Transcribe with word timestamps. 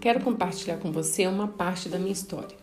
quero 0.00 0.20
compartilhar 0.20 0.78
com 0.78 0.90
você 0.92 1.26
uma 1.26 1.48
parte 1.48 1.88
da 1.88 1.98
minha 1.98 2.12
história. 2.12 2.56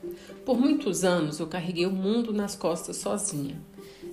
Por 0.45 0.59
muitos 0.59 1.03
anos 1.03 1.39
eu 1.39 1.47
carreguei 1.47 1.85
o 1.85 1.91
mundo 1.91 2.33
nas 2.33 2.55
costas 2.55 2.97
sozinha. 2.97 3.61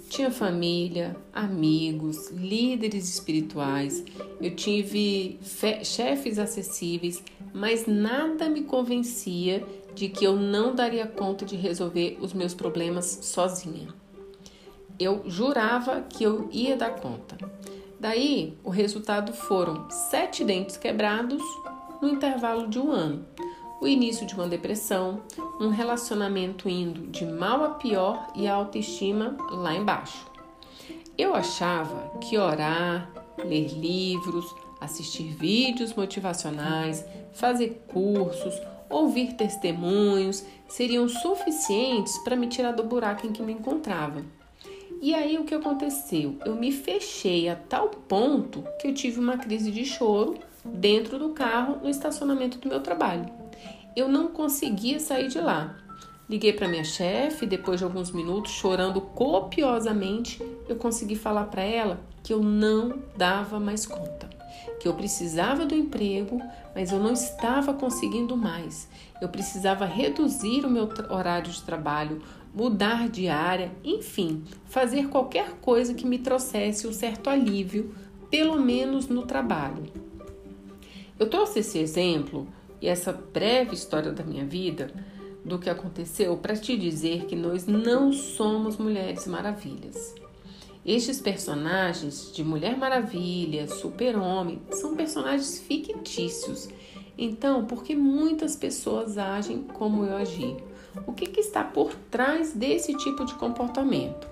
Tinha 0.08 0.30
família, 0.30 1.16
amigos, 1.32 2.30
líderes 2.30 3.08
espirituais, 3.08 4.04
eu 4.40 4.54
tive 4.54 5.38
chefes 5.84 6.38
acessíveis, 6.38 7.22
mas 7.54 7.86
nada 7.86 8.48
me 8.48 8.62
convencia 8.62 9.64
de 9.94 10.08
que 10.08 10.24
eu 10.24 10.36
não 10.36 10.74
daria 10.74 11.06
conta 11.06 11.44
de 11.44 11.56
resolver 11.56 12.18
os 12.20 12.32
meus 12.32 12.52
problemas 12.52 13.20
sozinha. 13.22 13.88
Eu 14.98 15.22
jurava 15.26 16.02
que 16.02 16.22
eu 16.22 16.48
ia 16.52 16.76
dar 16.76 16.96
conta. 16.96 17.38
Daí, 17.98 18.58
o 18.62 18.70
resultado 18.70 19.32
foram 19.32 19.88
sete 19.88 20.44
dentes 20.44 20.76
quebrados 20.76 21.42
no 22.02 22.08
intervalo 22.08 22.66
de 22.66 22.80
um 22.80 22.90
ano, 22.90 23.24
o 23.80 23.86
início 23.86 24.26
de 24.26 24.34
uma 24.34 24.48
depressão, 24.48 25.22
um 25.60 25.68
relacionamento 25.68 26.68
indo 26.68 27.06
de 27.06 27.24
mal 27.24 27.62
a 27.62 27.70
pior 27.70 28.32
e 28.34 28.48
a 28.48 28.54
autoestima 28.54 29.36
lá 29.52 29.72
embaixo. 29.72 30.26
Eu 31.16 31.32
achava 31.32 32.18
que 32.18 32.36
orar, 32.36 33.08
ler 33.38 33.68
livros, 33.68 34.52
assistir 34.80 35.32
vídeos 35.32 35.94
motivacionais, 35.94 37.04
fazer 37.32 37.84
cursos, 37.86 38.60
ouvir 38.90 39.34
testemunhos 39.34 40.44
seriam 40.66 41.08
suficientes 41.08 42.18
para 42.18 42.34
me 42.34 42.48
tirar 42.48 42.72
do 42.72 42.82
buraco 42.82 43.28
em 43.28 43.32
que 43.32 43.42
me 43.42 43.52
encontrava. 43.52 44.24
E 45.00 45.14
aí 45.14 45.38
o 45.38 45.44
que 45.44 45.54
aconteceu? 45.54 46.36
Eu 46.44 46.56
me 46.56 46.72
fechei 46.72 47.48
a 47.48 47.54
tal 47.54 47.88
ponto 47.88 48.64
que 48.80 48.88
eu 48.88 48.94
tive 48.94 49.20
uma 49.20 49.38
crise 49.38 49.70
de 49.70 49.84
choro 49.84 50.34
dentro 50.64 51.18
do 51.18 51.30
carro 51.30 51.78
no 51.82 51.88
estacionamento 51.88 52.58
do 52.58 52.68
meu 52.68 52.80
trabalho. 52.80 53.26
Eu 53.94 54.08
não 54.08 54.28
conseguia 54.28 54.98
sair 54.98 55.28
de 55.28 55.40
lá. 55.40 55.76
Liguei 56.28 56.52
para 56.52 56.68
minha 56.68 56.84
chefe, 56.84 57.44
depois 57.44 57.78
de 57.78 57.84
alguns 57.84 58.10
minutos, 58.10 58.52
chorando 58.52 59.00
copiosamente, 59.00 60.42
eu 60.68 60.76
consegui 60.76 61.16
falar 61.16 61.44
para 61.44 61.62
ela 61.62 62.00
que 62.22 62.32
eu 62.32 62.42
não 62.42 63.02
dava 63.16 63.58
mais 63.58 63.84
conta, 63.84 64.30
que 64.80 64.88
eu 64.88 64.94
precisava 64.94 65.66
do 65.66 65.74
emprego, 65.74 66.40
mas 66.74 66.90
eu 66.90 66.98
não 66.98 67.12
estava 67.12 67.74
conseguindo 67.74 68.36
mais. 68.36 68.88
Eu 69.20 69.28
precisava 69.28 69.84
reduzir 69.84 70.64
o 70.64 70.70
meu 70.70 70.88
horário 71.10 71.50
de 71.50 71.62
trabalho, 71.62 72.22
mudar 72.54 73.08
de 73.08 73.28
área, 73.28 73.72
enfim, 73.84 74.44
fazer 74.66 75.08
qualquer 75.08 75.54
coisa 75.60 75.92
que 75.92 76.06
me 76.06 76.18
trouxesse 76.18 76.86
um 76.86 76.92
certo 76.92 77.28
alívio, 77.28 77.94
pelo 78.30 78.58
menos 78.58 79.08
no 79.08 79.26
trabalho. 79.26 79.84
Eu 81.18 81.28
trouxe 81.28 81.60
esse 81.60 81.78
exemplo 81.78 82.48
e 82.80 82.88
essa 82.88 83.12
breve 83.12 83.74
história 83.74 84.12
da 84.12 84.24
minha 84.24 84.44
vida 84.44 84.92
do 85.44 85.58
que 85.58 85.70
aconteceu 85.70 86.36
para 86.36 86.56
te 86.56 86.76
dizer 86.76 87.26
que 87.26 87.36
nós 87.36 87.66
não 87.66 88.12
somos 88.12 88.76
mulheres 88.76 89.26
maravilhas. 89.26 90.14
Estes 90.84 91.20
personagens 91.20 92.32
de 92.32 92.42
Mulher 92.42 92.76
Maravilha, 92.76 93.68
Super-Homem, 93.68 94.60
são 94.72 94.96
personagens 94.96 95.60
fictícios. 95.60 96.68
Então, 97.16 97.64
por 97.66 97.84
que 97.84 97.94
muitas 97.94 98.56
pessoas 98.56 99.16
agem 99.16 99.62
como 99.62 100.04
eu 100.04 100.16
agi? 100.16 100.56
O 101.06 101.12
que, 101.12 101.26
que 101.26 101.40
está 101.40 101.62
por 101.62 101.94
trás 102.10 102.52
desse 102.52 102.96
tipo 102.96 103.24
de 103.24 103.34
comportamento? 103.34 104.26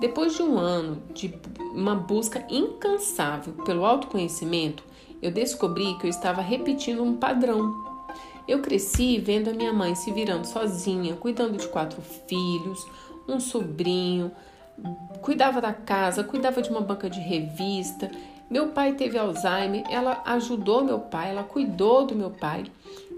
Depois 0.00 0.36
de 0.36 0.42
um 0.42 0.58
ano 0.58 1.02
de 1.14 1.34
uma 1.72 1.94
busca 1.94 2.46
incansável 2.50 3.54
pelo 3.64 3.84
autoconhecimento, 3.84 4.84
eu 5.20 5.30
descobri 5.30 5.96
que 5.98 6.06
eu 6.06 6.10
estava 6.10 6.40
repetindo 6.40 7.02
um 7.02 7.16
padrão. 7.16 7.74
Eu 8.46 8.60
cresci 8.60 9.18
vendo 9.18 9.50
a 9.50 9.52
minha 9.52 9.72
mãe 9.72 9.94
se 9.94 10.12
virando 10.12 10.46
sozinha, 10.46 11.16
cuidando 11.16 11.58
de 11.58 11.68
quatro 11.68 12.00
filhos, 12.00 12.86
um 13.28 13.38
sobrinho, 13.38 14.30
cuidava 15.20 15.60
da 15.60 15.72
casa, 15.72 16.24
cuidava 16.24 16.62
de 16.62 16.70
uma 16.70 16.80
banca 16.80 17.10
de 17.10 17.20
revista. 17.20 18.10
Meu 18.48 18.68
pai 18.68 18.94
teve 18.94 19.18
Alzheimer, 19.18 19.84
ela 19.90 20.22
ajudou 20.24 20.82
meu 20.82 21.00
pai, 21.00 21.30
ela 21.30 21.42
cuidou 21.42 22.06
do 22.06 22.14
meu 22.14 22.30
pai. 22.30 22.64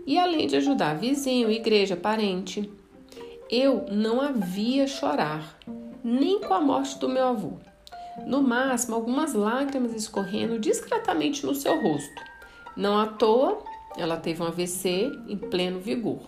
E 0.06 0.19
além 0.19 0.48
de 0.48 0.56
ajudar 0.56 0.94
vizinho, 0.94 1.50
igreja, 1.50 1.94
parente, 1.94 2.69
eu 3.48 3.86
não 3.91 4.20
havia 4.20 4.88
chorar, 4.88 5.56
nem 6.03 6.41
com 6.41 6.54
a 6.54 6.60
morte 6.60 6.98
do 6.98 7.08
meu 7.08 7.26
avô 7.26 7.69
no 8.26 8.42
máximo 8.42 8.94
algumas 8.94 9.34
lágrimas 9.34 9.94
escorrendo 9.94 10.58
discretamente 10.58 11.44
no 11.44 11.54
seu 11.54 11.81
rosto. 11.82 12.22
Não 12.76 12.98
à 12.98 13.06
toa, 13.06 13.58
ela 13.97 14.16
teve 14.16 14.42
um 14.42 14.47
AVC 14.47 15.10
em 15.28 15.36
pleno 15.36 15.81
vigor. 15.81 16.20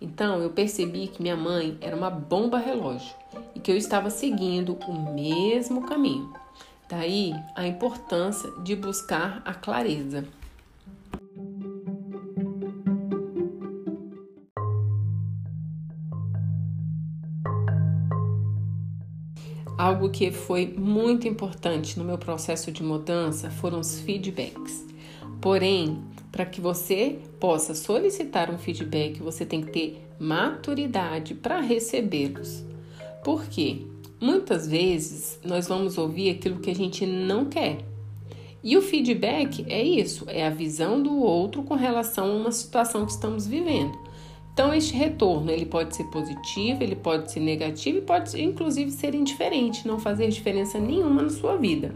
Então 0.00 0.40
eu 0.40 0.50
percebi 0.50 1.08
que 1.08 1.20
minha 1.20 1.36
mãe 1.36 1.76
era 1.80 1.94
uma 1.94 2.10
bomba 2.10 2.58
relógio 2.58 3.14
e 3.54 3.60
que 3.60 3.70
eu 3.70 3.76
estava 3.76 4.08
seguindo 4.08 4.78
o 4.88 5.12
mesmo 5.12 5.86
caminho. 5.86 6.32
Daí 6.88 7.32
a 7.54 7.66
importância 7.66 8.50
de 8.62 8.74
buscar 8.74 9.42
a 9.44 9.52
clareza. 9.52 10.26
Algo 19.80 20.10
que 20.10 20.30
foi 20.30 20.66
muito 20.66 21.26
importante 21.26 21.98
no 21.98 22.04
meu 22.04 22.18
processo 22.18 22.70
de 22.70 22.82
mudança 22.82 23.48
foram 23.48 23.80
os 23.80 23.98
feedbacks. 23.98 24.84
Porém, 25.40 26.02
para 26.30 26.44
que 26.44 26.60
você 26.60 27.18
possa 27.40 27.74
solicitar 27.74 28.50
um 28.50 28.58
feedback, 28.58 29.22
você 29.22 29.46
tem 29.46 29.62
que 29.62 29.72
ter 29.72 30.06
maturidade 30.18 31.34
para 31.34 31.62
recebê-los. 31.62 32.62
Por 33.24 33.46
quê? 33.46 33.86
Muitas 34.20 34.68
vezes 34.68 35.40
nós 35.42 35.66
vamos 35.66 35.96
ouvir 35.96 36.28
aquilo 36.28 36.60
que 36.60 36.70
a 36.70 36.74
gente 36.74 37.06
não 37.06 37.46
quer. 37.46 37.78
E 38.62 38.76
o 38.76 38.82
feedback 38.82 39.64
é 39.66 39.82
isso, 39.82 40.26
é 40.28 40.46
a 40.46 40.50
visão 40.50 41.02
do 41.02 41.16
outro 41.22 41.62
com 41.62 41.74
relação 41.74 42.30
a 42.30 42.36
uma 42.36 42.52
situação 42.52 43.06
que 43.06 43.12
estamos 43.12 43.46
vivendo. 43.46 43.98
Então, 44.60 44.74
este 44.74 44.92
retorno 44.92 45.50
ele 45.50 45.64
pode 45.64 45.96
ser 45.96 46.04
positivo, 46.04 46.82
ele 46.82 46.94
pode 46.94 47.32
ser 47.32 47.40
negativo 47.40 47.96
e 47.96 48.02
pode 48.02 48.38
inclusive 48.38 48.90
ser 48.90 49.14
indiferente, 49.14 49.88
não 49.88 49.98
fazer 49.98 50.28
diferença 50.28 50.78
nenhuma 50.78 51.22
na 51.22 51.30
sua 51.30 51.56
vida. 51.56 51.94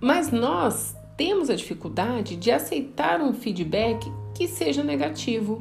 Mas 0.00 0.30
nós 0.30 0.94
temos 1.16 1.50
a 1.50 1.56
dificuldade 1.56 2.36
de 2.36 2.52
aceitar 2.52 3.20
um 3.20 3.32
feedback 3.32 4.08
que 4.32 4.46
seja 4.46 4.84
negativo. 4.84 5.58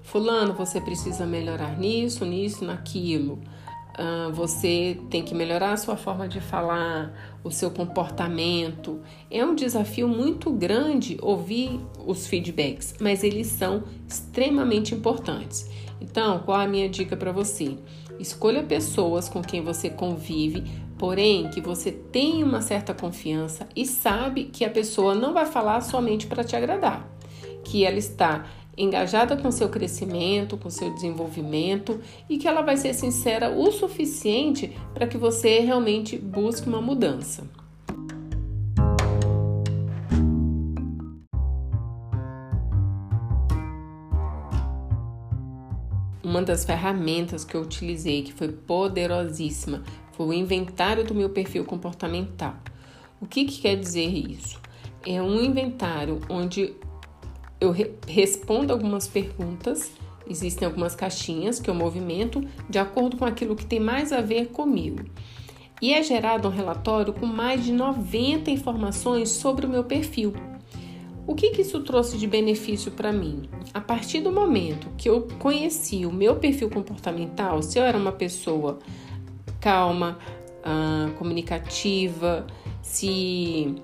Fulano, 0.00 0.54
você 0.54 0.80
precisa 0.80 1.26
melhorar 1.26 1.78
nisso, 1.78 2.24
nisso, 2.24 2.64
naquilo. 2.64 3.38
Uh, 3.98 4.32
você 4.32 4.98
tem 5.10 5.22
que 5.22 5.34
melhorar 5.34 5.72
a 5.72 5.76
sua 5.76 5.96
forma 5.96 6.28
de 6.28 6.40
falar, 6.40 7.12
o 7.42 7.50
seu 7.50 7.70
comportamento. 7.70 9.00
É 9.30 9.44
um 9.44 9.54
desafio 9.54 10.08
muito 10.08 10.50
grande 10.50 11.18
ouvir 11.20 11.80
os 12.06 12.26
feedbacks, 12.26 12.94
mas 13.00 13.24
eles 13.24 13.48
são 13.48 13.82
extremamente 14.08 14.94
importantes. 14.94 15.68
Então, 16.00 16.38
qual 16.40 16.60
a 16.60 16.66
minha 16.66 16.88
dica 16.88 17.16
para 17.16 17.32
você? 17.32 17.76
Escolha 18.18 18.62
pessoas 18.62 19.28
com 19.28 19.42
quem 19.42 19.62
você 19.62 19.90
convive, 19.90 20.64
porém 20.98 21.48
que 21.48 21.60
você 21.60 21.90
tenha 21.90 22.44
uma 22.44 22.60
certa 22.60 22.94
confiança 22.94 23.66
e 23.74 23.86
sabe 23.86 24.44
que 24.44 24.64
a 24.64 24.70
pessoa 24.70 25.14
não 25.14 25.32
vai 25.32 25.46
falar 25.46 25.80
somente 25.80 26.26
para 26.26 26.44
te 26.44 26.54
agradar, 26.54 27.08
que 27.64 27.84
ela 27.84 27.98
está 27.98 28.44
engajada 28.80 29.36
com 29.36 29.50
seu 29.50 29.68
crescimento, 29.68 30.56
com 30.56 30.70
seu 30.70 30.92
desenvolvimento 30.94 32.00
e 32.28 32.38
que 32.38 32.48
ela 32.48 32.62
vai 32.62 32.76
ser 32.76 32.94
sincera 32.94 33.50
o 33.50 33.70
suficiente 33.70 34.76
para 34.94 35.06
que 35.06 35.18
você 35.18 35.60
realmente 35.60 36.16
busque 36.16 36.68
uma 36.68 36.80
mudança. 36.80 37.46
Uma 46.24 46.42
das 46.42 46.64
ferramentas 46.64 47.44
que 47.44 47.56
eu 47.56 47.62
utilizei, 47.62 48.22
que 48.22 48.32
foi 48.32 48.48
poderosíssima, 48.48 49.82
foi 50.12 50.26
o 50.26 50.32
inventário 50.32 51.04
do 51.04 51.14
meu 51.14 51.30
perfil 51.30 51.64
comportamental. 51.64 52.54
O 53.20 53.26
que, 53.26 53.44
que 53.44 53.60
quer 53.60 53.76
dizer 53.76 54.06
isso? 54.06 54.58
É 55.04 55.20
um 55.20 55.42
inventário 55.42 56.20
onde 56.28 56.74
eu 57.60 57.70
re 57.70 57.90
respondo 58.06 58.72
algumas 58.72 59.06
perguntas, 59.06 59.92
existem 60.28 60.66
algumas 60.66 60.94
caixinhas 60.94 61.60
que 61.60 61.68
eu 61.68 61.74
movimento 61.74 62.42
de 62.68 62.78
acordo 62.78 63.16
com 63.16 63.24
aquilo 63.24 63.54
que 63.54 63.66
tem 63.66 63.80
mais 63.80 64.12
a 64.12 64.20
ver 64.20 64.48
comigo. 64.48 65.04
E 65.82 65.94
é 65.94 66.02
gerado 66.02 66.46
um 66.46 66.50
relatório 66.50 67.12
com 67.12 67.26
mais 67.26 67.64
de 67.64 67.72
90 67.72 68.50
informações 68.50 69.30
sobre 69.30 69.64
o 69.64 69.68
meu 69.68 69.84
perfil. 69.84 70.34
O 71.26 71.34
que, 71.34 71.50
que 71.50 71.62
isso 71.62 71.80
trouxe 71.82 72.18
de 72.18 72.26
benefício 72.26 72.90
para 72.90 73.12
mim? 73.12 73.48
A 73.72 73.80
partir 73.80 74.20
do 74.20 74.32
momento 74.32 74.88
que 74.98 75.08
eu 75.08 75.28
conheci 75.38 76.04
o 76.04 76.12
meu 76.12 76.36
perfil 76.36 76.68
comportamental, 76.68 77.62
se 77.62 77.78
eu 77.78 77.84
era 77.84 77.96
uma 77.96 78.12
pessoa 78.12 78.78
calma, 79.60 80.18
comunicativa, 81.18 82.46
se 82.82 83.74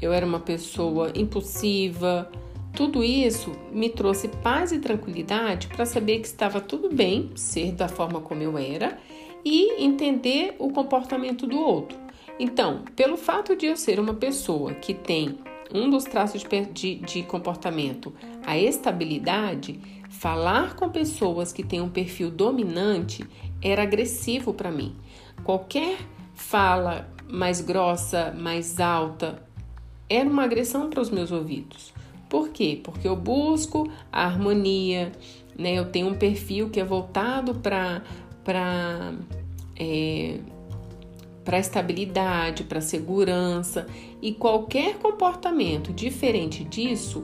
eu 0.00 0.12
era 0.12 0.24
uma 0.24 0.40
pessoa 0.40 1.12
impulsiva, 1.14 2.30
tudo 2.74 3.04
isso 3.04 3.52
me 3.70 3.90
trouxe 3.90 4.28
paz 4.28 4.72
e 4.72 4.78
tranquilidade 4.78 5.68
para 5.68 5.84
saber 5.84 6.20
que 6.20 6.26
estava 6.26 6.60
tudo 6.60 6.88
bem 6.88 7.30
ser 7.34 7.72
da 7.72 7.88
forma 7.88 8.20
como 8.20 8.42
eu 8.42 8.56
era 8.56 8.98
e 9.44 9.84
entender 9.84 10.56
o 10.58 10.70
comportamento 10.70 11.46
do 11.46 11.58
outro. 11.58 11.98
Então, 12.38 12.82
pelo 12.96 13.16
fato 13.16 13.54
de 13.54 13.66
eu 13.66 13.76
ser 13.76 14.00
uma 14.00 14.14
pessoa 14.14 14.72
que 14.74 14.94
tem 14.94 15.38
um 15.74 15.88
dos 15.88 16.04
traços 16.04 16.44
de, 16.72 16.96
de, 16.96 17.22
comportamento, 17.22 18.12
a 18.44 18.58
estabilidade, 18.58 19.78
falar 20.08 20.74
com 20.74 20.88
pessoas 20.90 21.52
que 21.52 21.62
têm 21.62 21.80
um 21.80 21.88
perfil 21.88 22.30
dominante 22.30 23.24
era 23.60 23.82
agressivo 23.82 24.52
para 24.52 24.70
mim. 24.70 24.94
Qualquer 25.44 25.98
fala 26.34 27.08
mais 27.28 27.60
grossa, 27.60 28.34
mais 28.36 28.80
alta, 28.80 29.42
era 30.08 30.28
uma 30.28 30.44
agressão 30.44 30.90
para 30.90 31.00
os 31.00 31.10
meus 31.10 31.32
ouvidos. 31.32 31.92
Por 32.32 32.48
quê? 32.48 32.80
Porque 32.82 33.06
eu 33.06 33.14
busco 33.14 33.86
a 34.10 34.24
harmonia, 34.24 35.12
né? 35.54 35.74
Eu 35.74 35.90
tenho 35.90 36.08
um 36.08 36.14
perfil 36.14 36.70
que 36.70 36.80
é 36.80 36.84
voltado 36.84 37.56
para 37.56 38.00
para 38.42 39.12
é, 39.78 40.38
para 41.44 41.58
estabilidade, 41.58 42.64
para 42.64 42.80
segurança 42.80 43.86
e 44.22 44.32
qualquer 44.32 44.96
comportamento 44.96 45.92
diferente 45.92 46.64
disso 46.64 47.22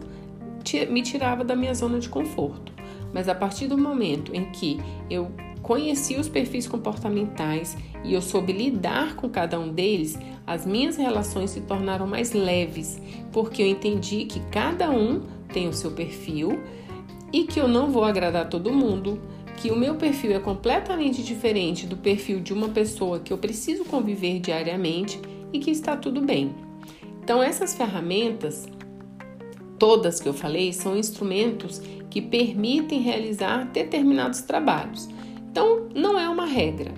me 0.91 1.01
tirava 1.01 1.43
da 1.43 1.57
minha 1.57 1.73
zona 1.73 1.99
de 1.99 2.11
conforto. 2.11 2.71
Mas 3.11 3.31
a 3.31 3.35
partir 3.35 3.67
do 3.67 3.79
momento 3.79 4.37
em 4.37 4.53
que 4.53 4.79
eu 5.09 5.31
conheci 5.63 6.17
os 6.17 6.29
perfis 6.29 6.67
comportamentais 6.67 7.77
e 8.05 8.15
eu 8.15 8.23
soube 8.23 8.53
lidar 8.53 9.17
com 9.17 9.29
cada 9.29 9.59
um 9.59 9.73
deles, 9.73 10.19
as 10.47 10.65
minhas 10.65 10.97
relações 10.97 11.51
se 11.51 11.61
tornaram 11.61 12.07
mais 12.07 12.33
leves, 12.33 13.01
porque 13.33 13.63
eu 13.63 13.67
entendi 13.67 14.25
que 14.25 14.41
cada 14.51 14.91
um 14.91 15.23
tem 15.53 15.69
o 15.69 15.73
seu 15.73 15.91
perfil 15.91 16.61
e 17.33 17.45
que 17.45 17.61
eu 17.61 17.69
não 17.69 17.91
vou 17.91 18.05
agradar 18.05 18.49
todo 18.49 18.73
mundo, 18.73 19.21
que 19.57 19.71
o 19.71 19.77
meu 19.77 19.97
perfil 19.97 20.33
é 20.33 20.39
completamente 20.39 21.23
diferente 21.23 21.87
do 21.87 21.97
perfil 21.97 22.41
de 22.41 22.53
uma 22.53 22.69
pessoa 22.69 23.19
que 23.19 23.33
eu 23.33 23.39
preciso 23.39 23.85
conviver 23.85 24.39
diariamente 24.39 25.21
e 25.53 25.59
que 25.59 25.71
está 25.71 25.97
tudo 25.97 26.21
bem. 26.21 26.55
Então, 27.23 27.43
essas 27.43 27.75
ferramentas, 27.75 28.67
todas 29.79 30.21
que 30.21 30.29
eu 30.29 30.33
falei, 30.33 30.73
são 30.73 30.97
instrumentos 30.97 31.83
que 32.09 32.23
permitem 32.23 33.01
realizar 33.01 33.65
determinados 33.65 34.41
trabalhos. 34.41 35.09
Não 35.99 36.17
é 36.17 36.29
uma 36.29 36.47
regra. 36.47 36.95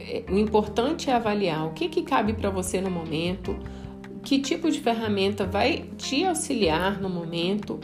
É, 0.00 0.24
o 0.28 0.36
importante 0.36 1.08
é 1.08 1.12
avaliar 1.14 1.68
o 1.68 1.72
que, 1.72 1.88
que 1.88 2.02
cabe 2.02 2.32
para 2.32 2.50
você 2.50 2.80
no 2.80 2.90
momento, 2.90 3.56
que 4.24 4.40
tipo 4.40 4.68
de 4.68 4.80
ferramenta 4.80 5.46
vai 5.46 5.88
te 5.96 6.24
auxiliar 6.24 7.00
no 7.00 7.08
momento. 7.08 7.78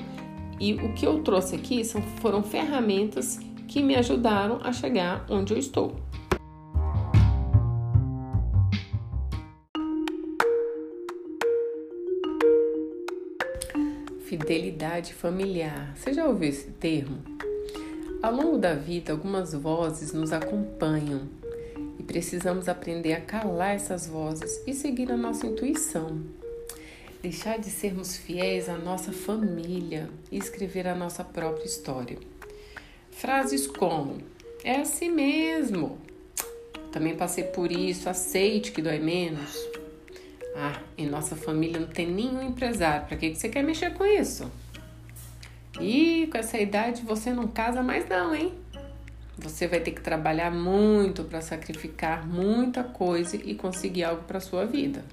E 0.59 0.75
o 0.75 0.93
que 0.93 1.07
eu 1.07 1.23
trouxe 1.23 1.55
aqui 1.55 1.85
são, 1.85 2.03
foram 2.21 2.43
ferramentas 2.43 3.39
que 3.69 3.81
me 3.81 3.95
ajudaram 3.95 4.59
a 4.65 4.73
chegar 4.73 5.25
onde 5.31 5.55
eu 5.55 5.59
estou. 5.59 5.95
Fidelidade 14.25 15.15
familiar. 15.15 15.95
Você 15.95 16.13
já 16.13 16.27
ouviu 16.27 16.49
esse 16.49 16.73
termo? 16.73 17.36
Ao 18.27 18.35
longo 18.35 18.59
da 18.59 18.75
vida, 18.75 19.13
algumas 19.13 19.53
vozes 19.53 20.13
nos 20.13 20.33
acompanham 20.33 21.29
e 21.97 22.03
precisamos 22.03 22.69
aprender 22.69 23.13
a 23.13 23.21
calar 23.21 23.77
essas 23.77 24.09
vozes 24.09 24.61
e 24.67 24.75
seguir 24.75 25.13
a 25.13 25.17
nossa 25.17 25.47
intuição. 25.47 26.23
Deixar 27.23 27.57
de 27.61 27.71
sermos 27.71 28.17
fiéis 28.17 28.69
à 28.69 28.77
nossa 28.77 29.13
família 29.13 30.11
e 30.29 30.39
escrever 30.39 30.89
a 30.89 30.95
nossa 30.97 31.23
própria 31.23 31.67
história. 31.67 32.19
Frases 33.13 33.69
como: 33.69 34.19
é 34.65 34.81
assim 34.81 35.09
mesmo. 35.09 35.97
Também 36.91 37.15
passei 37.15 37.45
por 37.45 37.71
isso, 37.71 38.09
aceite 38.09 38.73
que 38.73 38.83
dói 38.83 38.99
menos. 38.99 39.57
Ah, 40.57 40.83
em 40.99 41.07
nossa 41.07 41.37
família 41.37 41.79
não 41.79 41.87
tem 41.87 42.11
nenhum 42.11 42.43
empresário, 42.43 43.07
para 43.07 43.17
que 43.17 43.37
você 43.37 43.49
quer 43.49 43.63
mexer 43.63 43.95
com 43.95 44.05
isso? 44.05 44.51
E 45.81 46.29
com 46.31 46.39
essa 46.39 46.59
idade 46.59 47.03
você 47.03 47.33
não 47.33 47.49
casa 47.49 47.83
mais 47.83 48.09
não, 48.09 48.35
hein? 48.35 48.53
Você 49.39 49.67
vai 49.67 49.81
ter 49.81 49.91
que 49.91 50.01
trabalhar 50.01 50.51
muito 50.51 51.25
para 51.25 51.41
sacrificar 51.41 52.27
muita 52.27 52.83
coisa 52.83 53.37
e 53.37 53.55
conseguir 53.55 54.05
algo 54.05 54.23
para 54.23 54.41
sua 54.41 54.65
vida. 54.65 55.05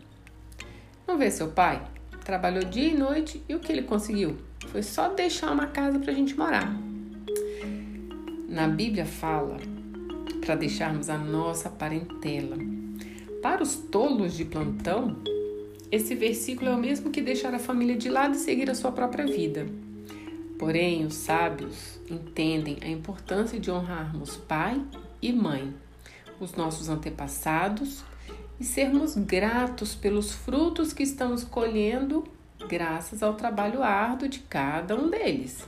Não 1.07 1.17
vê 1.17 1.29
seu 1.29 1.49
pai? 1.49 1.83
Trabalhou 2.23 2.63
dia 2.63 2.87
e 2.87 2.97
noite 2.97 3.43
e 3.49 3.53
o 3.53 3.59
que 3.59 3.71
ele 3.71 3.83
conseguiu? 3.83 4.37
Foi 4.67 4.81
só 4.81 5.09
deixar 5.09 5.51
uma 5.51 5.67
casa 5.67 5.99
para 5.99 6.11
a 6.11 6.15
gente 6.15 6.35
morar 6.35 6.73
na 8.53 8.67
Bíblia 8.67 9.03
fala 9.03 9.57
para 10.45 10.53
deixarmos 10.53 11.09
a 11.09 11.17
nossa 11.17 11.71
parentela. 11.71 12.55
Para 13.41 13.63
os 13.63 13.75
tolos 13.75 14.37
de 14.37 14.45
plantão, 14.45 15.17
esse 15.91 16.13
versículo 16.13 16.69
é 16.69 16.75
o 16.75 16.77
mesmo 16.77 17.09
que 17.09 17.19
deixar 17.19 17.55
a 17.55 17.59
família 17.59 17.97
de 17.97 18.09
lado 18.09 18.35
e 18.35 18.37
seguir 18.37 18.69
a 18.69 18.75
sua 18.75 18.91
própria 18.91 19.25
vida. 19.25 19.65
Porém, 20.63 21.05
os 21.05 21.15
sábios 21.15 21.99
entendem 22.09 22.77
a 22.81 22.87
importância 22.87 23.59
de 23.59 23.69
honrarmos 23.69 24.37
pai 24.37 24.81
e 25.21 25.33
mãe, 25.33 25.75
os 26.39 26.53
nossos 26.53 26.87
antepassados 26.87 28.01
e 28.57 28.63
sermos 28.63 29.13
gratos 29.17 29.93
pelos 29.93 30.31
frutos 30.31 30.93
que 30.93 31.03
estamos 31.03 31.43
colhendo 31.43 32.23
graças 32.69 33.21
ao 33.21 33.33
trabalho 33.33 33.83
árduo 33.83 34.29
de 34.29 34.39
cada 34.39 34.95
um 34.95 35.09
deles. 35.09 35.67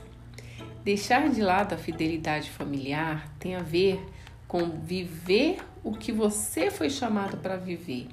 Deixar 0.82 1.28
de 1.28 1.42
lado 1.42 1.74
a 1.74 1.76
fidelidade 1.76 2.50
familiar 2.50 3.30
tem 3.38 3.54
a 3.54 3.62
ver 3.62 4.02
com 4.48 4.80
viver 4.80 5.58
o 5.84 5.92
que 5.92 6.10
você 6.10 6.70
foi 6.70 6.88
chamado 6.88 7.36
para 7.36 7.58
viver. 7.58 8.08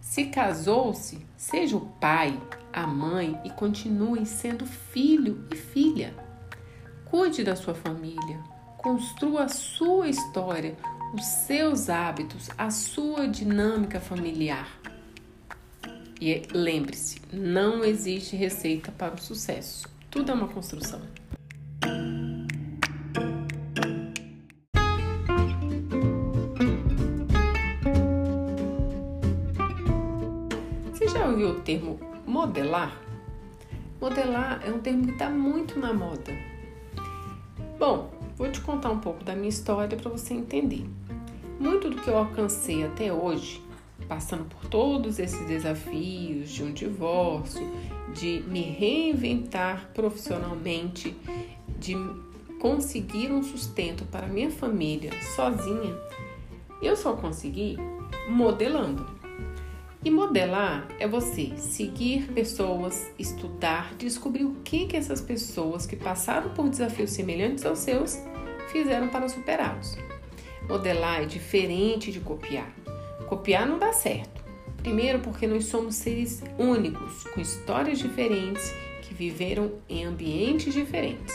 Se 0.00 0.26
casou-se, 0.26 1.26
seja 1.36 1.76
o 1.76 1.80
pai, 1.80 2.40
a 2.72 2.86
mãe 2.86 3.38
e 3.44 3.50
continue 3.50 4.24
sendo 4.26 4.66
filho 4.66 5.46
e 5.52 5.56
filha. 5.56 6.14
Cuide 7.04 7.42
da 7.42 7.56
sua 7.56 7.74
família, 7.74 8.38
construa 8.76 9.44
a 9.44 9.48
sua 9.48 10.08
história, 10.08 10.76
os 11.14 11.24
seus 11.24 11.88
hábitos, 11.88 12.48
a 12.56 12.70
sua 12.70 13.26
dinâmica 13.26 14.00
familiar. 14.00 14.78
E 16.20 16.42
lembre-se, 16.52 17.20
não 17.32 17.84
existe 17.84 18.34
receita 18.34 18.90
para 18.90 19.14
o 19.14 19.20
sucesso. 19.20 19.88
Tudo 20.10 20.32
é 20.32 20.34
uma 20.34 20.48
construção. 20.48 21.00
Modelar? 32.48 32.98
Modelar 34.00 34.62
é 34.66 34.70
um 34.70 34.78
termo 34.78 35.04
que 35.04 35.12
está 35.12 35.28
muito 35.28 35.78
na 35.78 35.92
moda. 35.92 36.32
Bom, 37.78 38.10
vou 38.36 38.50
te 38.50 38.60
contar 38.62 38.90
um 38.90 39.00
pouco 39.00 39.22
da 39.22 39.34
minha 39.34 39.50
história 39.50 39.96
para 39.98 40.10
você 40.10 40.32
entender. 40.32 40.86
Muito 41.60 41.90
do 41.90 42.00
que 42.00 42.08
eu 42.08 42.16
alcancei 42.16 42.86
até 42.86 43.12
hoje, 43.12 43.62
passando 44.08 44.44
por 44.46 44.66
todos 44.70 45.18
esses 45.18 45.46
desafios 45.46 46.48
de 46.48 46.62
um 46.62 46.72
divórcio, 46.72 47.70
de 48.14 48.42
me 48.48 48.62
reinventar 48.62 49.90
profissionalmente, 49.92 51.14
de 51.78 51.94
conseguir 52.60 53.30
um 53.30 53.42
sustento 53.42 54.06
para 54.06 54.26
minha 54.26 54.50
família 54.50 55.10
sozinha, 55.36 55.94
eu 56.80 56.96
só 56.96 57.12
consegui 57.12 57.76
modelando. 58.30 59.17
E 60.04 60.10
modelar 60.10 60.86
é 61.00 61.08
você 61.08 61.56
seguir 61.56 62.28
pessoas, 62.32 63.10
estudar, 63.18 63.94
descobrir 63.96 64.44
o 64.44 64.54
que, 64.62 64.86
que 64.86 64.96
essas 64.96 65.20
pessoas 65.20 65.86
que 65.86 65.96
passaram 65.96 66.50
por 66.50 66.68
desafios 66.68 67.10
semelhantes 67.10 67.66
aos 67.66 67.80
seus 67.80 68.16
fizeram 68.70 69.08
para 69.08 69.28
superá-los. 69.28 69.98
Modelar 70.68 71.22
é 71.22 71.26
diferente 71.26 72.12
de 72.12 72.20
copiar. 72.20 72.72
Copiar 73.26 73.66
não 73.66 73.76
dá 73.76 73.92
certo. 73.92 74.44
Primeiro, 74.76 75.18
porque 75.18 75.48
nós 75.48 75.64
somos 75.64 75.96
seres 75.96 76.44
únicos, 76.56 77.24
com 77.34 77.40
histórias 77.40 77.98
diferentes, 77.98 78.72
que 79.02 79.12
viveram 79.12 79.72
em 79.88 80.04
ambientes 80.04 80.72
diferentes. 80.72 81.34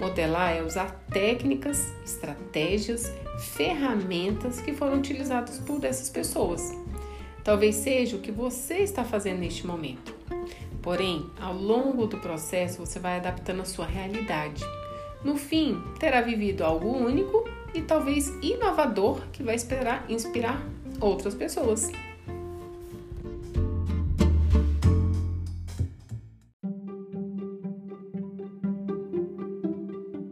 Modelar 0.00 0.56
é 0.56 0.62
usar 0.62 0.90
técnicas, 1.12 1.92
estratégias, 2.04 3.12
ferramentas 3.38 4.60
que 4.60 4.74
foram 4.74 4.98
utilizadas 4.98 5.58
por 5.60 5.84
essas 5.84 6.10
pessoas 6.10 6.83
Talvez 7.44 7.74
seja 7.74 8.16
o 8.16 8.20
que 8.20 8.32
você 8.32 8.78
está 8.78 9.04
fazendo 9.04 9.40
neste 9.40 9.66
momento. 9.66 10.14
Porém, 10.80 11.30
ao 11.38 11.52
longo 11.52 12.06
do 12.06 12.16
processo, 12.16 12.78
você 12.78 12.98
vai 12.98 13.18
adaptando 13.18 13.60
a 13.60 13.66
sua 13.66 13.84
realidade. 13.84 14.64
No 15.22 15.36
fim, 15.36 15.78
terá 16.00 16.22
vivido 16.22 16.64
algo 16.64 16.88
único 16.88 17.44
e 17.74 17.82
talvez 17.82 18.28
inovador 18.42 19.20
que 19.30 19.42
vai 19.42 19.54
esperar, 19.54 20.06
inspirar 20.08 20.66
outras 20.98 21.34
pessoas. 21.34 21.92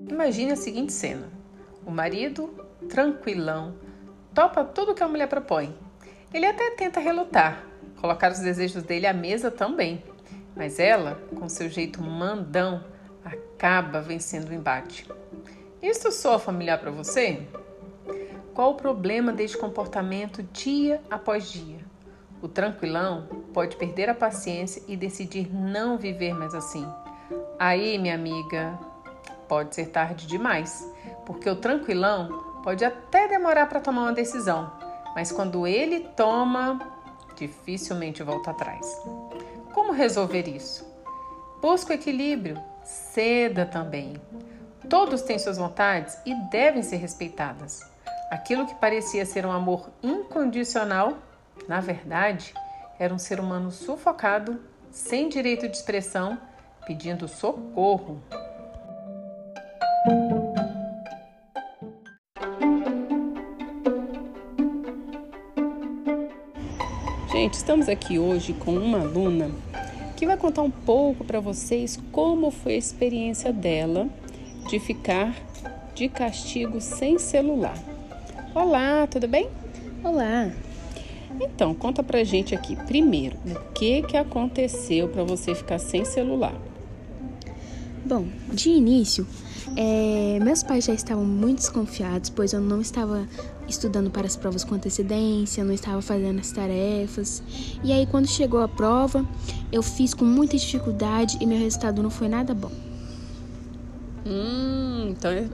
Imagine 0.09 0.52
a 0.52 0.57
seguinte 0.57 0.95
cena: 0.95 1.28
o 1.85 1.90
marido, 1.90 2.54
tranquilão, 2.88 3.75
topa 4.35 4.64
tudo 4.64 4.95
que 4.95 5.02
a 5.02 5.09
mulher 5.09 5.28
propõe. 5.28 5.75
Ele 6.32 6.46
até 6.46 6.70
tenta 6.70 6.98
relutar, 6.98 7.64
colocar 8.00 8.32
os 8.32 8.38
desejos 8.38 8.82
dele 8.82 9.06
à 9.06 9.12
mesa 9.12 9.50
também, 9.50 10.02
mas 10.56 10.78
ela, 10.78 11.20
com 11.34 11.48
seu 11.48 11.68
jeito 11.68 12.02
mandão, 12.02 12.84
acaba 13.24 14.00
vencendo 14.00 14.48
o 14.48 14.54
embate. 14.54 15.06
Isso 15.82 16.10
soa 16.10 16.38
familiar 16.38 16.78
para 16.78 16.90
você? 16.90 17.46
Qual 18.54 18.72
o 18.72 18.76
problema 18.76 19.32
deste 19.32 19.58
comportamento 19.58 20.42
dia 20.42 21.02
após 21.10 21.50
dia? 21.50 21.80
O 22.40 22.48
tranquilão 22.48 23.28
pode 23.52 23.76
perder 23.76 24.08
a 24.08 24.14
paciência 24.14 24.82
e 24.88 24.96
decidir 24.96 25.52
não 25.54 25.96
viver 25.96 26.34
mais 26.34 26.54
assim. 26.54 26.86
Aí, 27.58 27.98
minha 27.98 28.14
amiga, 28.14 28.78
pode 29.48 29.74
ser 29.74 29.86
tarde 29.86 30.26
demais, 30.26 30.90
porque 31.24 31.48
o 31.48 31.56
tranquilão 31.56 32.60
pode 32.62 32.84
até 32.84 33.28
demorar 33.28 33.66
para 33.66 33.80
tomar 33.80 34.02
uma 34.02 34.12
decisão, 34.12 34.72
mas 35.14 35.33
quando 35.33 35.66
ele 35.66 36.00
toma, 36.16 36.81
dificilmente 37.37 38.23
volta 38.23 38.50
atrás. 38.50 38.87
Como 39.73 39.92
resolver 39.92 40.49
isso? 40.49 40.87
Busque 41.61 41.92
o 41.92 41.95
equilíbrio, 41.95 42.61
ceda 42.85 43.64
também. 43.64 44.21
Todos 44.88 45.23
têm 45.23 45.38
suas 45.38 45.59
vontades 45.59 46.19
e 46.26 46.35
devem 46.50 46.83
ser 46.83 46.97
respeitadas. 46.97 47.81
Aquilo 48.31 48.66
que 48.66 48.75
parecia 48.75 49.25
ser 49.26 49.47
um 49.47 49.52
amor 49.52 49.90
incondicional, 50.02 51.19
na 51.69 51.81
verdade, 51.81 52.54
era 52.99 53.12
um 53.12 53.19
ser 53.19 53.38
humano 53.38 53.71
sufocado, 53.71 54.61
sem 54.90 55.28
direito 55.28 55.69
de 55.69 55.76
expressão, 55.76 56.38
pedindo 56.87 57.28
socorro. 57.28 58.23
Gente, 67.32 67.54
estamos 67.54 67.88
aqui 67.88 68.18
hoje 68.18 68.52
com 68.52 68.74
uma 68.74 69.00
aluna 69.00 69.50
que 70.18 70.26
vai 70.26 70.36
contar 70.36 70.60
um 70.60 70.70
pouco 70.70 71.24
para 71.24 71.40
vocês 71.40 71.98
como 72.12 72.50
foi 72.50 72.74
a 72.74 72.76
experiência 72.76 73.50
dela 73.50 74.06
de 74.68 74.78
ficar 74.78 75.34
de 75.94 76.10
castigo 76.10 76.78
sem 76.78 77.18
celular. 77.18 77.74
Olá, 78.54 79.06
tudo 79.06 79.26
bem? 79.26 79.48
Olá. 80.04 80.52
Então, 81.40 81.74
conta 81.74 82.02
pra 82.02 82.22
gente 82.22 82.54
aqui, 82.54 82.76
primeiro, 82.76 83.38
o 83.46 83.72
que 83.72 84.02
que 84.02 84.18
aconteceu 84.18 85.08
para 85.08 85.24
você 85.24 85.54
ficar 85.54 85.78
sem 85.78 86.04
celular? 86.04 86.54
Bom, 88.04 88.26
de 88.52 88.68
início, 88.68 89.26
é, 89.76 90.38
meus 90.42 90.62
pais 90.62 90.84
já 90.84 90.92
estavam 90.92 91.24
muito 91.24 91.58
desconfiados, 91.58 92.30
pois 92.30 92.52
eu 92.52 92.60
não 92.60 92.80
estava 92.80 93.26
estudando 93.68 94.10
para 94.10 94.26
as 94.26 94.36
provas 94.36 94.64
com 94.64 94.74
antecedência, 94.74 95.64
não 95.64 95.72
estava 95.72 96.02
fazendo 96.02 96.40
as 96.40 96.50
tarefas. 96.52 97.42
E 97.82 97.92
aí, 97.92 98.06
quando 98.06 98.28
chegou 98.28 98.60
a 98.60 98.68
prova, 98.68 99.26
eu 99.70 99.82
fiz 99.82 100.12
com 100.14 100.24
muita 100.24 100.56
dificuldade 100.56 101.38
e 101.40 101.46
meu 101.46 101.58
resultado 101.58 102.02
não 102.02 102.10
foi 102.10 102.28
nada 102.28 102.54
bom. 102.54 102.72
Hum, 104.26 105.08
então 105.10 105.30
é, 105.30 105.48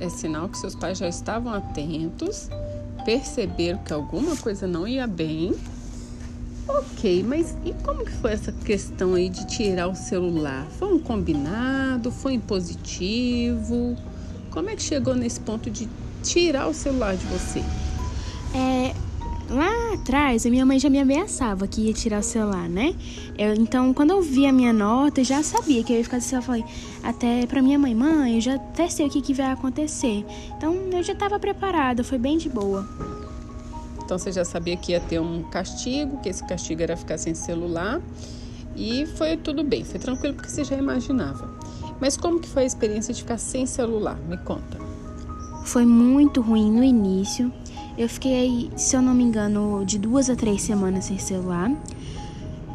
é 0.00 0.08
sinal 0.08 0.48
que 0.48 0.58
seus 0.58 0.74
pais 0.74 0.98
já 0.98 1.08
estavam 1.08 1.52
atentos, 1.52 2.48
perceberam 3.04 3.78
que 3.78 3.92
alguma 3.92 4.36
coisa 4.36 4.66
não 4.66 4.86
ia 4.86 5.06
bem. 5.06 5.54
Ok, 6.68 7.24
mas 7.26 7.56
e 7.64 7.72
como 7.82 8.04
que 8.04 8.12
foi 8.12 8.32
essa 8.32 8.52
questão 8.52 9.14
aí 9.14 9.28
de 9.28 9.46
tirar 9.46 9.88
o 9.88 9.94
celular? 9.94 10.66
Foi 10.78 10.92
um 10.94 10.98
combinado? 10.98 12.10
Foi 12.12 12.34
impositivo? 12.34 13.96
Como 14.50 14.70
é 14.70 14.76
que 14.76 14.82
chegou 14.82 15.14
nesse 15.14 15.40
ponto 15.40 15.70
de 15.70 15.88
tirar 16.22 16.68
o 16.68 16.74
celular 16.74 17.16
de 17.16 17.26
você? 17.26 17.60
É, 18.54 18.94
lá 19.50 19.94
atrás, 19.94 20.46
a 20.46 20.50
minha 20.50 20.64
mãe 20.64 20.78
já 20.78 20.88
me 20.88 21.00
ameaçava 21.00 21.66
que 21.66 21.82
ia 21.82 21.92
tirar 21.92 22.20
o 22.20 22.22
celular, 22.22 22.68
né? 22.68 22.94
Eu, 23.36 23.54
então, 23.54 23.92
quando 23.92 24.10
eu 24.10 24.22
vi 24.22 24.46
a 24.46 24.52
minha 24.52 24.72
nota, 24.72 25.20
eu 25.20 25.24
já 25.24 25.42
sabia 25.42 25.82
que 25.82 25.92
eu 25.92 25.96
ia 25.96 26.04
ficar 26.04 26.20
sem 26.20 26.28
celular. 26.28 26.46
Falei 26.46 26.64
até 27.02 27.46
pra 27.46 27.60
minha 27.60 27.78
mãe, 27.78 27.94
mãe, 27.94 28.36
eu 28.36 28.40
já 28.40 28.54
até 28.54 28.88
sei 28.88 29.06
o 29.06 29.10
que, 29.10 29.20
que 29.20 29.34
vai 29.34 29.50
acontecer. 29.50 30.24
Então, 30.56 30.74
eu 30.92 31.02
já 31.02 31.12
estava 31.12 31.40
preparada, 31.40 32.04
foi 32.04 32.18
bem 32.18 32.38
de 32.38 32.48
boa. 32.48 32.86
Então, 34.12 34.18
você 34.18 34.30
já 34.30 34.44
sabia 34.44 34.76
que 34.76 34.92
ia 34.92 35.00
ter 35.00 35.18
um 35.18 35.42
castigo, 35.44 36.18
que 36.18 36.28
esse 36.28 36.46
castigo 36.46 36.82
era 36.82 36.94
ficar 36.98 37.16
sem 37.16 37.34
celular. 37.34 37.98
E 38.76 39.06
foi 39.06 39.38
tudo 39.38 39.64
bem, 39.64 39.84
foi 39.84 39.98
tranquilo 39.98 40.34
porque 40.34 40.50
você 40.50 40.64
já 40.64 40.76
imaginava. 40.76 41.48
Mas 41.98 42.14
como 42.14 42.38
que 42.38 42.46
foi 42.46 42.64
a 42.64 42.66
experiência 42.66 43.14
de 43.14 43.22
ficar 43.22 43.38
sem 43.38 43.64
celular? 43.64 44.18
Me 44.28 44.36
conta. 44.36 44.76
Foi 45.64 45.86
muito 45.86 46.42
ruim 46.42 46.70
no 46.70 46.84
início. 46.84 47.50
Eu 47.96 48.06
fiquei, 48.06 48.70
se 48.76 48.94
eu 48.94 49.00
não 49.00 49.14
me 49.14 49.24
engano, 49.24 49.82
de 49.86 49.98
duas 49.98 50.28
a 50.28 50.36
três 50.36 50.60
semanas 50.60 51.06
sem 51.06 51.18
celular. 51.18 51.70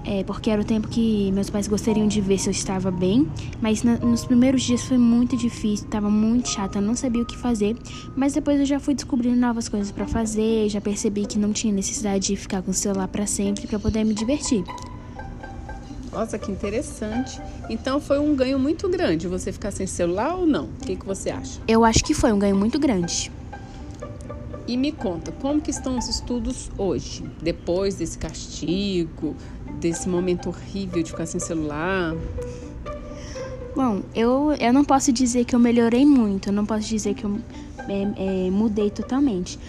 É, 0.09 0.23
porque 0.23 0.49
era 0.49 0.61
o 0.61 0.63
tempo 0.63 0.87
que 0.87 1.29
meus 1.33 1.49
pais 1.49 1.67
gostariam 1.67 2.07
de 2.07 2.21
ver 2.21 2.37
se 2.37 2.47
eu 2.47 2.51
estava 2.51 2.89
bem. 2.89 3.29
Mas 3.59 3.83
na, 3.83 3.97
nos 3.97 4.23
primeiros 4.23 4.63
dias 4.63 4.81
foi 4.83 4.97
muito 4.97 5.35
difícil, 5.35 5.85
estava 5.85 6.09
muito 6.09 6.47
chata, 6.47 6.79
não 6.79 6.95
sabia 6.95 7.21
o 7.21 7.25
que 7.25 7.37
fazer. 7.37 7.75
Mas 8.15 8.33
depois 8.33 8.57
eu 8.57 8.65
já 8.65 8.79
fui 8.79 8.95
descobrindo 8.95 9.35
novas 9.35 9.67
coisas 9.67 9.91
para 9.91 10.07
fazer, 10.07 10.69
já 10.69 10.79
percebi 10.79 11.25
que 11.25 11.37
não 11.37 11.51
tinha 11.51 11.73
necessidade 11.73 12.27
de 12.27 12.37
ficar 12.37 12.61
com 12.61 12.71
o 12.71 12.73
celular 12.73 13.09
para 13.09 13.27
sempre 13.27 13.67
para 13.67 13.77
poder 13.77 14.05
me 14.05 14.13
divertir. 14.13 14.63
Nossa, 16.13 16.39
que 16.39 16.49
interessante. 16.49 17.41
Então 17.69 17.99
foi 17.99 18.17
um 18.17 18.33
ganho 18.33 18.57
muito 18.57 18.87
grande 18.87 19.27
você 19.27 19.51
ficar 19.51 19.71
sem 19.71 19.85
celular 19.85 20.35
ou 20.35 20.47
não? 20.47 20.65
O 20.65 20.85
que, 20.85 20.95
que 20.95 21.05
você 21.05 21.31
acha? 21.31 21.59
Eu 21.67 21.83
acho 21.83 22.01
que 22.05 22.13
foi 22.13 22.31
um 22.31 22.39
ganho 22.39 22.55
muito 22.55 22.79
grande. 22.79 23.29
E 24.67 24.75
me 24.75 24.91
conta, 24.91 25.31
como 25.31 25.61
que 25.61 25.71
estão 25.71 25.97
os 25.97 26.09
estudos 26.09 26.69
hoje? 26.77 27.23
Depois 27.41 27.95
desse 27.95 28.17
castigo, 28.17 29.33
desse 29.79 30.07
momento 30.09 30.49
horrível 30.49 31.01
de 31.01 31.11
ficar 31.11 31.25
sem 31.25 31.39
celular? 31.39 32.15
Bom, 33.75 34.01
eu, 34.15 34.53
eu 34.59 34.73
não 34.73 34.83
posso 34.83 35.11
dizer 35.11 35.45
que 35.45 35.55
eu 35.55 35.59
melhorei 35.59 36.05
muito, 36.05 36.49
eu 36.49 36.53
não 36.53 36.65
posso 36.65 36.87
dizer 36.87 37.13
que 37.13 37.23
eu 37.23 37.39
é, 37.87 38.47
é, 38.47 38.51
mudei 38.51 38.89
totalmente. 38.89 39.59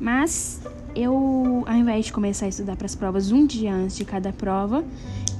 Mas 0.00 0.60
eu, 0.94 1.64
ao 1.66 1.74
invés 1.74 2.06
de 2.06 2.12
começar 2.12 2.46
a 2.46 2.48
estudar 2.48 2.76
para 2.76 2.86
as 2.86 2.94
provas 2.94 3.32
um 3.32 3.44
dia 3.44 3.74
antes 3.74 3.96
de 3.96 4.04
cada 4.04 4.32
prova, 4.32 4.84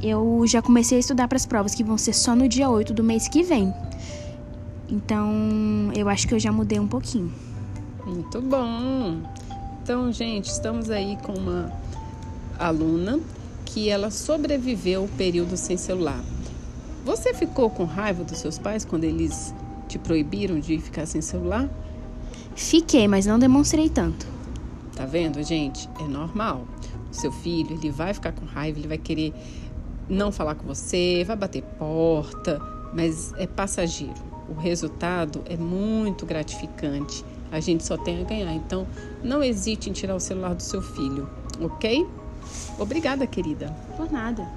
eu 0.02 0.42
já 0.46 0.60
comecei 0.60 0.96
a 0.96 1.00
estudar 1.00 1.28
para 1.28 1.36
as 1.36 1.46
provas 1.46 1.74
que 1.74 1.84
vão 1.84 1.96
ser 1.96 2.12
só 2.12 2.34
no 2.34 2.48
dia 2.48 2.68
8 2.68 2.92
do 2.92 3.04
mês 3.04 3.28
que 3.28 3.42
vem. 3.42 3.72
Então, 4.88 5.90
eu 5.94 6.08
acho 6.08 6.26
que 6.28 6.34
eu 6.34 6.38
já 6.38 6.52
mudei 6.52 6.78
um 6.78 6.86
pouquinho. 6.86 7.32
Muito 8.04 8.40
bom. 8.40 9.20
Então, 9.82 10.12
gente, 10.12 10.46
estamos 10.46 10.90
aí 10.90 11.16
com 11.22 11.32
uma 11.32 11.72
aluna 12.58 13.20
que 13.76 13.90
ela 13.90 14.10
sobreviveu 14.10 15.04
o 15.04 15.08
período 15.18 15.54
sem 15.54 15.76
celular. 15.76 16.24
Você 17.04 17.34
ficou 17.34 17.68
com 17.68 17.84
raiva 17.84 18.24
dos 18.24 18.38
seus 18.38 18.56
pais 18.56 18.86
quando 18.86 19.04
eles 19.04 19.54
te 19.86 19.98
proibiram 19.98 20.58
de 20.58 20.78
ficar 20.78 21.04
sem 21.04 21.20
celular? 21.20 21.68
Fiquei, 22.54 23.06
mas 23.06 23.26
não 23.26 23.38
demonstrei 23.38 23.90
tanto. 23.90 24.26
Tá 24.94 25.04
vendo, 25.04 25.42
gente? 25.42 25.90
É 26.00 26.04
normal. 26.04 26.66
O 27.12 27.14
seu 27.14 27.30
filho, 27.30 27.76
ele 27.76 27.90
vai 27.90 28.14
ficar 28.14 28.32
com 28.32 28.46
raiva, 28.46 28.78
ele 28.78 28.88
vai 28.88 28.96
querer 28.96 29.34
não 30.08 30.32
falar 30.32 30.54
com 30.54 30.66
você, 30.66 31.22
vai 31.26 31.36
bater 31.36 31.62
porta, 31.78 32.58
mas 32.94 33.34
é 33.36 33.46
passageiro. 33.46 34.24
O 34.48 34.54
resultado 34.54 35.42
é 35.44 35.56
muito 35.58 36.24
gratificante 36.24 37.22
a 37.52 37.60
gente 37.60 37.84
só 37.84 37.96
tem 37.96 38.20
a 38.20 38.24
ganhar. 38.24 38.52
Então, 38.52 38.86
não 39.22 39.42
hesite 39.42 39.88
em 39.88 39.92
tirar 39.92 40.14
o 40.14 40.20
celular 40.20 40.54
do 40.54 40.62
seu 40.62 40.82
filho, 40.82 41.28
ok? 41.60 42.06
Obrigada, 42.76 43.26
querida. 43.26 43.78
Por 43.94 44.10
nada. 44.10 44.52